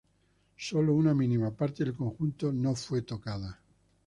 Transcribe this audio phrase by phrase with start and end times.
[0.57, 3.59] Sólo una mínima parte del conjunto no fue tocada.